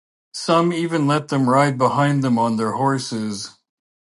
Some 0.33 0.73
even 0.73 1.05
let 1.05 1.27
them 1.27 1.47
ride 1.47 1.77
behind 1.77 2.23
them 2.23 2.39
on 2.39 2.57
their 2.57 2.71
horses. 2.71 3.51